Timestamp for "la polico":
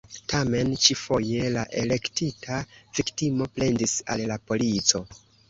4.35-5.05